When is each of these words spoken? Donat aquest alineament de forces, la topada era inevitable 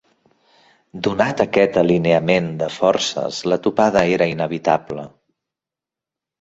Donat 1.07 1.43
aquest 1.45 1.77
alineament 1.81 2.49
de 2.63 2.71
forces, 2.79 3.45
la 3.53 3.61
topada 3.69 4.05
era 4.17 4.31
inevitable 4.35 5.09